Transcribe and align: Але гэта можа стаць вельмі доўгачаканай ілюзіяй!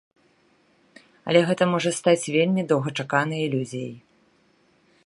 Але 1.31 1.39
гэта 1.49 1.63
можа 1.73 1.91
стаць 1.99 2.29
вельмі 2.37 2.61
доўгачаканай 2.73 3.39
ілюзіяй! 3.51 3.95